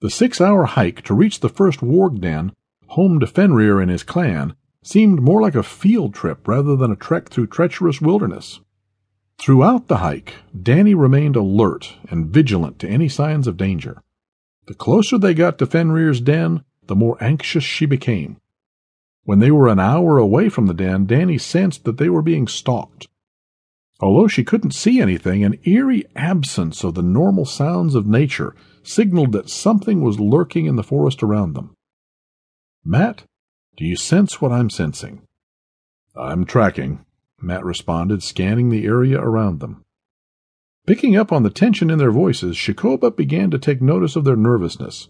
The 0.00 0.10
six 0.10 0.40
hour 0.40 0.64
hike 0.64 1.02
to 1.02 1.14
reach 1.14 1.40
the 1.40 1.48
first 1.48 1.80
warg 1.80 2.20
den, 2.20 2.52
home 2.86 3.18
to 3.18 3.26
Fenrir 3.26 3.80
and 3.80 3.90
his 3.90 4.04
clan, 4.04 4.54
seemed 4.82 5.20
more 5.20 5.42
like 5.42 5.56
a 5.56 5.62
field 5.64 6.14
trip 6.14 6.46
rather 6.46 6.76
than 6.76 6.92
a 6.92 6.96
trek 6.96 7.28
through 7.28 7.48
treacherous 7.48 8.00
wilderness. 8.00 8.60
Throughout 9.38 9.88
the 9.88 9.98
hike, 9.98 10.34
Danny 10.60 10.94
remained 10.94 11.34
alert 11.34 11.94
and 12.10 12.28
vigilant 12.28 12.78
to 12.78 12.88
any 12.88 13.08
signs 13.08 13.48
of 13.48 13.56
danger. 13.56 14.02
The 14.66 14.74
closer 14.74 15.18
they 15.18 15.34
got 15.34 15.58
to 15.58 15.66
Fenrir's 15.66 16.20
den, 16.20 16.64
the 16.86 16.96
more 16.96 17.16
anxious 17.20 17.64
she 17.64 17.84
became. 17.84 18.36
When 19.24 19.40
they 19.40 19.50
were 19.50 19.68
an 19.68 19.80
hour 19.80 20.16
away 20.16 20.48
from 20.48 20.66
the 20.66 20.74
den, 20.74 21.06
Danny 21.06 21.38
sensed 21.38 21.84
that 21.84 21.98
they 21.98 22.08
were 22.08 22.22
being 22.22 22.46
stalked. 22.46 23.08
Although 24.00 24.28
she 24.28 24.44
couldn't 24.44 24.74
see 24.74 25.00
anything, 25.00 25.42
an 25.44 25.58
eerie 25.64 26.04
absence 26.14 26.84
of 26.84 26.94
the 26.94 27.02
normal 27.02 27.44
sounds 27.44 27.94
of 27.94 28.06
nature 28.06 28.54
signaled 28.82 29.32
that 29.32 29.50
something 29.50 30.02
was 30.02 30.20
lurking 30.20 30.66
in 30.66 30.76
the 30.76 30.84
forest 30.84 31.22
around 31.22 31.54
them. 31.54 31.74
Matt, 32.84 33.24
do 33.76 33.84
you 33.84 33.96
sense 33.96 34.40
what 34.40 34.52
I'm 34.52 34.70
sensing? 34.70 35.22
I'm 36.16 36.44
tracking, 36.44 37.04
Matt 37.40 37.64
responded, 37.64 38.22
scanning 38.22 38.70
the 38.70 38.86
area 38.86 39.20
around 39.20 39.60
them. 39.60 39.84
Picking 40.86 41.16
up 41.16 41.32
on 41.32 41.42
the 41.42 41.50
tension 41.50 41.90
in 41.90 41.98
their 41.98 42.10
voices, 42.10 42.56
Shakoba 42.56 43.14
began 43.14 43.50
to 43.50 43.58
take 43.58 43.82
notice 43.82 44.16
of 44.16 44.24
their 44.24 44.36
nervousness. 44.36 45.08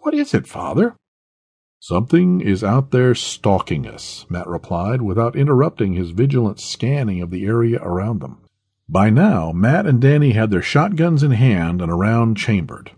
What 0.00 0.14
is 0.14 0.34
it, 0.34 0.46
father? 0.46 0.96
Something 1.84 2.40
is 2.40 2.62
out 2.62 2.92
there 2.92 3.12
stalking 3.12 3.88
us, 3.88 4.24
Matt 4.28 4.46
replied, 4.46 5.02
without 5.02 5.34
interrupting 5.34 5.94
his 5.94 6.12
vigilant 6.12 6.60
scanning 6.60 7.20
of 7.20 7.32
the 7.32 7.44
area 7.44 7.82
around 7.82 8.20
them. 8.20 8.38
By 8.88 9.10
now, 9.10 9.50
Matt 9.50 9.84
and 9.86 10.00
Danny 10.00 10.30
had 10.30 10.52
their 10.52 10.62
shotguns 10.62 11.24
in 11.24 11.32
hand 11.32 11.82
and 11.82 11.90
around 11.90 12.36
chambered. 12.36 12.92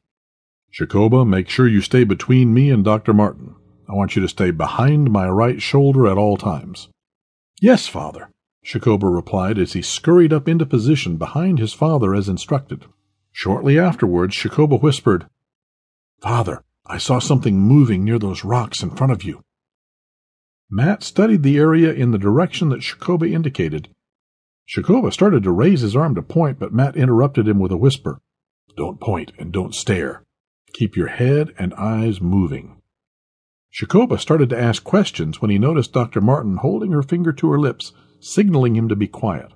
Shakoba, 0.70 1.26
make 1.26 1.48
sure 1.48 1.66
you 1.66 1.80
stay 1.80 2.04
between 2.04 2.52
me 2.52 2.68
and 2.68 2.84
Dr. 2.84 3.14
Martin. 3.14 3.54
I 3.88 3.94
want 3.94 4.16
you 4.16 4.20
to 4.20 4.28
stay 4.28 4.50
behind 4.50 5.10
my 5.10 5.30
right 5.30 5.62
shoulder 5.62 6.06
at 6.06 6.18
all 6.18 6.36
times. 6.36 6.88
Yes, 7.62 7.86
father, 7.88 8.28
Shakoba 8.66 9.10
replied 9.10 9.58
as 9.58 9.72
he 9.72 9.80
scurried 9.80 10.34
up 10.34 10.46
into 10.46 10.66
position 10.66 11.16
behind 11.16 11.58
his 11.58 11.72
father 11.72 12.14
as 12.14 12.28
instructed. 12.28 12.84
Shortly 13.32 13.78
afterwards, 13.78 14.34
Shakoba 14.34 14.78
whispered, 14.82 15.24
Father, 16.20 16.62
I 16.86 16.98
saw 16.98 17.18
something 17.18 17.58
moving 17.58 18.04
near 18.04 18.18
those 18.18 18.44
rocks 18.44 18.82
in 18.82 18.90
front 18.90 19.12
of 19.12 19.24
you. 19.24 19.42
Matt 20.70 21.02
studied 21.02 21.42
the 21.42 21.58
area 21.58 21.92
in 21.92 22.10
the 22.10 22.18
direction 22.18 22.68
that 22.70 22.80
Shakoba 22.80 23.30
indicated. 23.30 23.88
Shakoba 24.68 25.12
started 25.12 25.42
to 25.44 25.50
raise 25.50 25.80
his 25.80 25.96
arm 25.96 26.14
to 26.14 26.22
point, 26.22 26.58
but 26.58 26.72
Matt 26.72 26.96
interrupted 26.96 27.48
him 27.48 27.58
with 27.58 27.72
a 27.72 27.76
whisper. 27.76 28.20
Don't 28.76 29.00
point 29.00 29.32
and 29.38 29.52
don't 29.52 29.74
stare. 29.74 30.24
Keep 30.72 30.96
your 30.96 31.08
head 31.08 31.54
and 31.58 31.72
eyes 31.74 32.20
moving. 32.20 32.80
Shakoba 33.72 34.18
started 34.20 34.50
to 34.50 34.60
ask 34.60 34.84
questions 34.84 35.40
when 35.40 35.50
he 35.50 35.58
noticed 35.58 35.92
Dr. 35.92 36.20
Martin 36.20 36.58
holding 36.58 36.92
her 36.92 37.02
finger 37.02 37.32
to 37.32 37.50
her 37.50 37.58
lips, 37.58 37.92
signaling 38.20 38.76
him 38.76 38.88
to 38.88 38.96
be 38.96 39.08
quiet. 39.08 39.52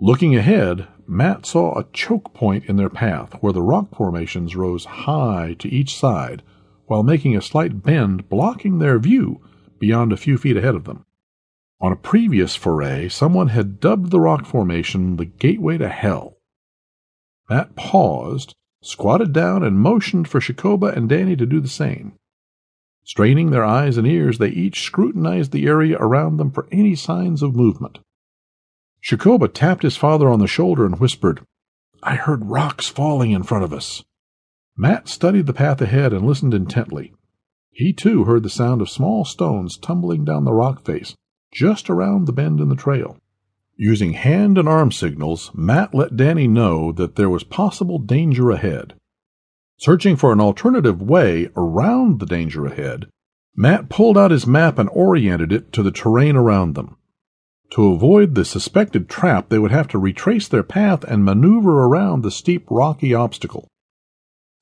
Looking 0.00 0.36
ahead, 0.36 0.86
Matt 1.08 1.44
saw 1.44 1.76
a 1.76 1.86
choke 1.92 2.32
point 2.32 2.66
in 2.66 2.76
their 2.76 2.88
path 2.88 3.32
where 3.40 3.52
the 3.52 3.62
rock 3.62 3.96
formations 3.96 4.54
rose 4.54 4.84
high 4.84 5.56
to 5.58 5.68
each 5.68 5.96
side 5.96 6.44
while 6.86 7.02
making 7.02 7.36
a 7.36 7.42
slight 7.42 7.82
bend 7.82 8.28
blocking 8.28 8.78
their 8.78 9.00
view 9.00 9.40
beyond 9.80 10.12
a 10.12 10.16
few 10.16 10.38
feet 10.38 10.56
ahead 10.56 10.76
of 10.76 10.84
them. 10.84 11.04
On 11.80 11.90
a 11.90 11.96
previous 11.96 12.54
foray, 12.54 13.08
someone 13.08 13.48
had 13.48 13.80
dubbed 13.80 14.12
the 14.12 14.20
rock 14.20 14.46
formation 14.46 15.16
the 15.16 15.24
Gateway 15.24 15.78
to 15.78 15.88
Hell. 15.88 16.38
Matt 17.50 17.74
paused 17.74 18.54
squatted 18.80 19.32
down 19.32 19.64
and 19.64 19.80
motioned 19.80 20.28
for 20.28 20.40
Shakoba 20.40 20.96
and 20.96 21.08
Danny 21.08 21.34
to 21.34 21.46
do 21.46 21.60
the 21.60 21.68
same. 21.68 22.12
Straining 23.02 23.50
their 23.50 23.64
eyes 23.64 23.96
and 23.96 24.06
ears, 24.06 24.38
they 24.38 24.50
each 24.50 24.82
scrutinized 24.82 25.50
the 25.50 25.66
area 25.66 25.96
around 25.98 26.36
them 26.36 26.52
for 26.52 26.68
any 26.70 26.94
signs 26.94 27.42
of 27.42 27.56
movement. 27.56 27.98
Shakoba 29.02 29.52
tapped 29.52 29.82
his 29.82 29.96
father 29.96 30.28
on 30.28 30.38
the 30.38 30.46
shoulder 30.46 30.84
and 30.84 30.98
whispered, 30.98 31.40
I 32.02 32.14
heard 32.14 32.46
rocks 32.46 32.88
falling 32.88 33.30
in 33.32 33.42
front 33.42 33.64
of 33.64 33.72
us. 33.72 34.04
Matt 34.76 35.08
studied 35.08 35.46
the 35.46 35.52
path 35.52 35.80
ahead 35.80 36.12
and 36.12 36.26
listened 36.26 36.54
intently. 36.54 37.12
He 37.70 37.92
too 37.92 38.24
heard 38.24 38.42
the 38.42 38.50
sound 38.50 38.80
of 38.80 38.90
small 38.90 39.24
stones 39.24 39.76
tumbling 39.76 40.24
down 40.24 40.44
the 40.44 40.52
rock 40.52 40.84
face, 40.84 41.14
just 41.52 41.88
around 41.88 42.26
the 42.26 42.32
bend 42.32 42.60
in 42.60 42.68
the 42.68 42.76
trail. 42.76 43.16
Using 43.76 44.12
hand 44.12 44.58
and 44.58 44.68
arm 44.68 44.90
signals, 44.90 45.52
Matt 45.54 45.94
let 45.94 46.16
Danny 46.16 46.48
know 46.48 46.90
that 46.92 47.14
there 47.14 47.30
was 47.30 47.44
possible 47.44 47.98
danger 47.98 48.50
ahead. 48.50 48.94
Searching 49.78 50.16
for 50.16 50.32
an 50.32 50.40
alternative 50.40 51.00
way 51.00 51.48
around 51.56 52.18
the 52.18 52.26
danger 52.26 52.66
ahead, 52.66 53.06
Matt 53.56 53.88
pulled 53.88 54.18
out 54.18 54.32
his 54.32 54.46
map 54.46 54.78
and 54.78 54.88
oriented 54.90 55.52
it 55.52 55.72
to 55.72 55.82
the 55.82 55.92
terrain 55.92 56.36
around 56.36 56.74
them. 56.74 56.96
To 57.70 57.92
avoid 57.92 58.34
the 58.34 58.44
suspected 58.44 59.08
trap, 59.08 59.48
they 59.48 59.58
would 59.58 59.70
have 59.70 59.88
to 59.88 59.98
retrace 59.98 60.48
their 60.48 60.62
path 60.62 61.04
and 61.04 61.24
maneuver 61.24 61.84
around 61.84 62.22
the 62.22 62.30
steep 62.30 62.66
rocky 62.70 63.12
obstacle. 63.12 63.68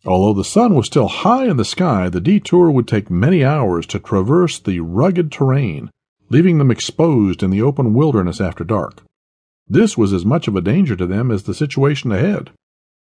Although 0.04 0.34
the 0.34 0.44
sun 0.44 0.74
was 0.74 0.86
still 0.86 1.08
high 1.08 1.46
in 1.46 1.56
the 1.56 1.64
sky, 1.64 2.08
the 2.08 2.20
detour 2.20 2.70
would 2.70 2.86
take 2.86 3.10
many 3.10 3.44
hours 3.44 3.86
to 3.86 3.98
traverse 3.98 4.58
the 4.58 4.80
rugged 4.80 5.32
terrain, 5.32 5.90
leaving 6.28 6.58
them 6.58 6.70
exposed 6.70 7.42
in 7.42 7.50
the 7.50 7.62
open 7.62 7.94
wilderness 7.94 8.40
after 8.40 8.64
dark. 8.64 9.02
This 9.68 9.96
was 9.96 10.12
as 10.12 10.24
much 10.24 10.46
of 10.46 10.54
a 10.54 10.60
danger 10.60 10.94
to 10.96 11.06
them 11.06 11.30
as 11.30 11.44
the 11.44 11.54
situation 11.54 12.12
ahead. 12.12 12.50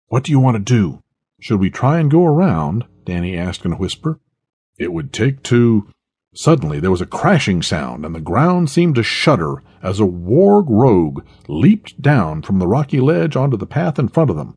What 0.08 0.24
do 0.24 0.32
you 0.32 0.40
want 0.40 0.54
to 0.56 0.62
do? 0.62 1.02
Should 1.40 1.60
we 1.60 1.70
try 1.70 1.98
and 1.98 2.10
go 2.10 2.24
around? 2.24 2.84
Danny 3.04 3.36
asked 3.36 3.64
in 3.64 3.72
a 3.72 3.76
whisper. 3.76 4.18
It 4.78 4.92
would 4.92 5.12
take 5.12 5.42
two. 5.42 5.90
Suddenly 6.34 6.78
there 6.78 6.90
was 6.90 7.00
a 7.00 7.06
crashing 7.06 7.62
sound, 7.62 8.04
and 8.04 8.14
the 8.14 8.20
ground 8.20 8.70
seemed 8.70 8.94
to 8.96 9.02
shudder 9.02 9.62
as 9.82 9.98
a 9.98 10.04
warg 10.04 10.66
rogue 10.68 11.24
leaped 11.48 12.00
down 12.00 12.42
from 12.42 12.58
the 12.58 12.68
rocky 12.68 13.00
ledge 13.00 13.34
onto 13.34 13.56
the 13.56 13.66
path 13.66 13.98
in 13.98 14.08
front 14.08 14.30
of 14.30 14.36
them. 14.36 14.56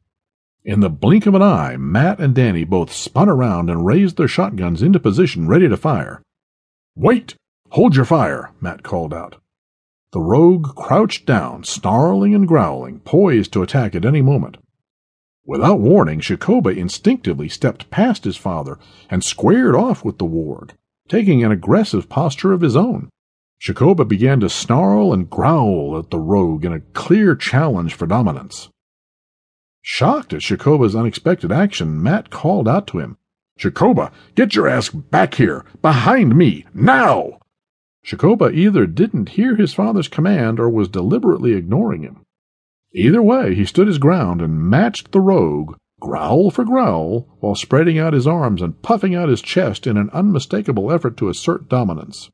In 0.64 0.82
the 0.82 0.90
blink 0.90 1.26
of 1.26 1.34
an 1.34 1.42
eye, 1.42 1.78
Matt 1.78 2.20
and 2.20 2.36
Danny 2.36 2.64
both 2.64 2.92
spun 2.92 3.30
around 3.30 3.70
and 3.70 3.86
raised 3.86 4.18
their 4.18 4.28
shotguns 4.28 4.84
into 4.84 5.00
position 5.00 5.48
ready 5.48 5.68
to 5.68 5.78
fire. 5.78 6.22
Wait! 6.96 7.36
Hold 7.70 7.96
your 7.96 8.06
fire! 8.06 8.52
Matt 8.62 8.84
called 8.84 9.14
out. 9.14 9.38
The 10.12 10.20
rogue 10.20 10.76
crouched 10.76 11.26
down, 11.26 11.64
snarling 11.64 12.36
and 12.36 12.48
growling, 12.48 13.00
poised 13.00 13.54
to 13.54 13.64
attack 13.64 13.96
at 13.96 14.06
any 14.06 14.22
moment. 14.22 14.58
Without 15.46 15.80
warning, 15.80 16.20
Shakoba 16.20 16.76
instinctively 16.76 17.50
stepped 17.50 17.90
past 17.90 18.26
his 18.26 18.38
father 18.38 18.78
and 19.10 19.24
squared 19.24 19.74
off 19.74 20.06
with 20.06 20.18
the 20.20 20.26
warg, 20.26 20.72
taking 21.12 21.44
an 21.44 21.52
aggressive 21.52 22.08
posture 22.08 22.54
of 22.54 22.62
his 22.62 22.78
own. 22.78 23.10
Shakoba 23.62 24.08
began 24.08 24.40
to 24.40 24.48
snarl 24.48 25.12
and 25.12 25.30
growl 25.30 25.98
at 26.00 26.10
the 26.10 26.18
rogue 26.18 26.64
in 26.64 26.72
a 26.72 26.80
clear 26.80 27.36
challenge 27.36 27.94
for 27.94 28.08
dominance. 28.08 28.70
Shocked 29.82 30.32
at 30.32 30.40
Shakoba's 30.40 30.96
unexpected 30.96 31.52
action, 31.52 32.02
Matt 32.02 32.30
called 32.30 32.66
out 32.66 32.88
to 32.88 33.00
him, 33.00 33.18
Shakoba, 33.60 34.10
get 34.36 34.56
your 34.56 34.70
ass 34.70 34.88
back 34.88 35.34
here, 35.34 35.66
behind 35.82 36.38
me, 36.38 36.66
now! 36.74 37.40
Shakoba 38.06 38.54
either 38.54 38.86
didn't 38.86 39.36
hear 39.36 39.58
his 39.58 39.74
father's 39.74 40.08
command 40.08 40.62
or 40.62 40.70
was 40.70 40.88
deliberately 40.88 41.52
ignoring 41.52 42.04
him. 42.04 42.22
Either 42.94 43.22
way, 43.22 43.54
he 43.54 43.66
stood 43.66 43.88
his 43.88 43.98
ground 43.98 44.42
and 44.42 44.70
matched 44.70 45.12
the 45.12 45.20
rogue, 45.20 45.76
growl 46.02 46.52
for 46.52 46.66
growl, 46.66 47.30
while 47.40 47.56
spreading 47.56 47.98
out 47.98 48.12
his 48.12 48.28
arms 48.28 48.62
and 48.62 48.82
puffing 48.82 49.16
out 49.16 49.30
his 49.30 49.42
chest 49.42 49.88
in 49.88 49.96
an 49.96 50.10
unmistakable 50.12 50.92
effort 50.92 51.16
to 51.16 51.30
assert 51.30 51.70
dominance. 51.70 52.30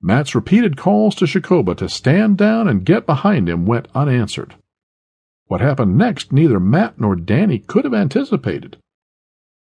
Matt's 0.00 0.34
repeated 0.34 0.78
calls 0.78 1.14
to 1.16 1.26
Shakoba 1.26 1.76
to 1.76 1.88
stand 1.88 2.38
down 2.38 2.68
and 2.68 2.86
get 2.86 3.04
behind 3.04 3.48
him 3.48 3.66
went 3.66 3.88
unanswered. 3.94 4.54
What 5.46 5.60
happened 5.60 5.98
next 5.98 6.32
neither 6.32 6.60
Matt 6.60 6.98
nor 6.98 7.16
Danny 7.16 7.58
could 7.58 7.84
have 7.84 7.94
anticipated. 7.94 8.78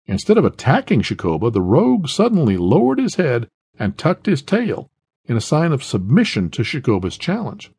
Instead 0.06 0.38
of 0.38 0.46
attacking 0.46 1.02
Shakoba, 1.02 1.52
the 1.52 1.62
rogue 1.62 2.08
suddenly 2.08 2.56
lowered 2.56 3.00
his 3.00 3.16
head 3.16 3.50
and 3.80 3.98
tucked 3.98 4.26
his 4.26 4.42
tail, 4.42 4.90
in 5.26 5.36
a 5.36 5.42
sign 5.42 5.72
of 5.72 5.84
submission 5.84 6.50
to 6.52 6.62
Shakoba's 6.62 7.18
challenge. 7.18 7.72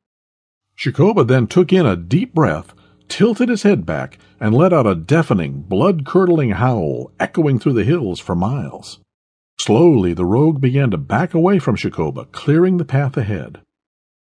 Shakoba 0.77 1.27
then 1.27 1.47
took 1.47 1.73
in 1.73 1.87
a 1.87 1.97
deep 1.97 2.35
breath, 2.35 2.75
tilted 3.09 3.49
his 3.49 3.63
head 3.63 3.85
back, 3.85 4.19
and 4.41 4.55
let 4.55 4.73
out 4.73 4.87
a 4.87 4.95
deafening, 4.95 5.63
blood 5.63 6.05
curdling 6.07 6.51
howl 6.51 7.11
echoing 7.19 7.59
through 7.59 7.73
the 7.73 7.85
hills 7.85 8.21
for 8.21 8.35
miles. 8.35 9.01
Slowly, 9.61 10.15
the 10.15 10.25
rogue 10.25 10.61
began 10.61 10.91
to 10.93 10.99
back 10.99 11.35
away 11.35 11.59
from 11.59 11.77
Shakoba, 11.77 12.31
clearing 12.31 12.77
the 12.77 12.85
path 12.85 13.17
ahead. 13.17 13.61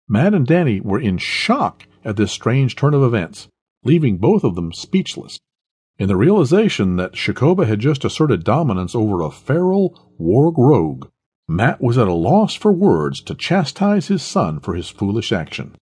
Matt 0.07 0.33
and 0.35 0.45
Danny 0.45 0.79
were 0.79 0.99
in 0.99 1.17
shock 1.17 1.87
at 2.03 2.15
this 2.15 2.31
strange 2.31 2.75
turn 2.75 2.93
of 2.93 3.01
events, 3.01 3.47
leaving 3.83 4.17
both 4.17 4.43
of 4.43 4.55
them 4.55 4.71
speechless. 4.71 5.39
In 5.97 6.07
the 6.07 6.15
realization 6.15 6.97
that 6.97 7.13
Shakoba 7.13 7.65
had 7.65 7.79
just 7.79 8.05
asserted 8.05 8.43
dominance 8.43 8.93
over 8.93 9.21
a 9.21 9.31
feral 9.31 9.97
warg 10.19 10.55
rogue, 10.57 11.07
Matt 11.47 11.81
was 11.81 11.97
at 11.97 12.07
a 12.07 12.13
loss 12.13 12.53
for 12.53 12.71
words 12.71 13.21
to 13.21 13.35
chastise 13.35 14.07
his 14.07 14.21
son 14.21 14.59
for 14.59 14.75
his 14.75 14.89
foolish 14.89 15.31
action. 15.31 15.75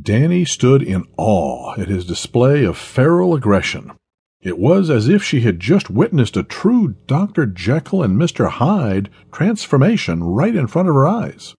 Danny 0.00 0.46
stood 0.46 0.82
in 0.82 1.04
awe 1.18 1.74
at 1.78 1.88
his 1.88 2.06
display 2.06 2.64
of 2.64 2.78
feral 2.78 3.34
aggression. 3.34 3.92
It 4.40 4.58
was 4.58 4.88
as 4.88 5.08
if 5.08 5.22
she 5.22 5.42
had 5.42 5.60
just 5.60 5.90
witnessed 5.90 6.36
a 6.36 6.42
true 6.42 6.94
Dr. 7.06 7.44
Jekyll 7.46 8.02
and 8.02 8.16
Mr. 8.16 8.48
Hyde 8.48 9.10
transformation 9.32 10.24
right 10.24 10.56
in 10.56 10.66
front 10.66 10.88
of 10.88 10.94
her 10.94 11.06
eyes. 11.06 11.54